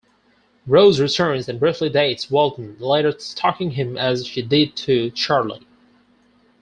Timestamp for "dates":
1.87-2.31